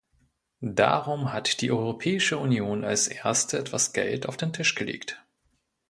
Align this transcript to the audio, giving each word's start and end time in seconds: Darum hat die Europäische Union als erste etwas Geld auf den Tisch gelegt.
Darum 0.65 1.31
hat 1.31 1.61
die 1.61 1.69
Europäische 1.71 2.39
Union 2.39 2.83
als 2.83 3.07
erste 3.07 3.59
etwas 3.59 3.93
Geld 3.93 4.25
auf 4.25 4.35
den 4.35 4.51
Tisch 4.51 4.73
gelegt. 4.73 5.23